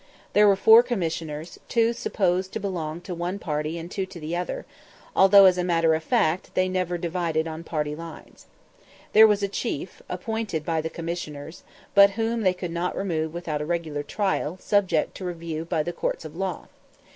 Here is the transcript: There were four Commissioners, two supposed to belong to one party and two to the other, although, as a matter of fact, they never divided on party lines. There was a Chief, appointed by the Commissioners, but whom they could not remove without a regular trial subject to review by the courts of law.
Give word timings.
There 0.33 0.47
were 0.47 0.55
four 0.55 0.81
Commissioners, 0.81 1.59
two 1.69 1.93
supposed 1.93 2.51
to 2.53 2.59
belong 2.59 3.01
to 3.01 3.13
one 3.13 3.37
party 3.37 3.77
and 3.77 3.91
two 3.91 4.07
to 4.07 4.19
the 4.19 4.35
other, 4.35 4.65
although, 5.15 5.45
as 5.45 5.59
a 5.59 5.63
matter 5.63 5.93
of 5.93 6.03
fact, 6.03 6.55
they 6.55 6.67
never 6.67 6.97
divided 6.97 7.47
on 7.47 7.63
party 7.63 7.95
lines. 7.95 8.47
There 9.13 9.27
was 9.27 9.43
a 9.43 9.47
Chief, 9.47 10.01
appointed 10.09 10.65
by 10.65 10.81
the 10.81 10.89
Commissioners, 10.89 11.61
but 11.93 12.09
whom 12.17 12.41
they 12.41 12.53
could 12.55 12.71
not 12.71 12.97
remove 12.97 13.31
without 13.31 13.61
a 13.61 13.65
regular 13.67 14.01
trial 14.01 14.57
subject 14.59 15.13
to 15.17 15.23
review 15.25 15.65
by 15.65 15.83
the 15.83 15.93
courts 15.93 16.25
of 16.25 16.35
law. 16.35 16.67